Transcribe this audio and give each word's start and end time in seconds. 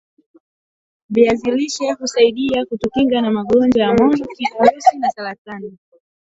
viazi 1.09 1.51
lishe 1.51 1.91
husaidia 1.93 2.65
kutukinga 2.65 3.21
na 3.21 3.31
magonjwa 3.31 3.81
ya 3.81 3.93
moyo 3.93 4.25
kiharusi 4.37 4.97
na 4.97 5.09
saratani 5.09 5.77